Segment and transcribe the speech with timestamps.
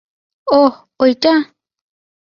[0.47, 0.73] ওহ,
[0.99, 1.33] ঐটা?